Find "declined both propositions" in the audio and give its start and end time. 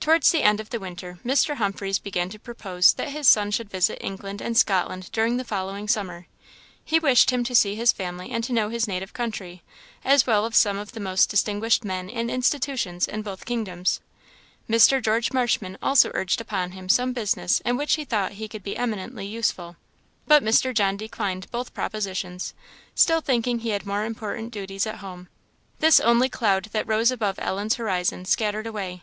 20.96-22.54